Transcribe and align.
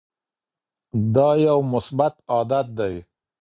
دا 1.13 1.29
یو 1.47 1.59
مثبت 1.73 2.13
عادت 2.33 2.67
دی. 2.77 2.95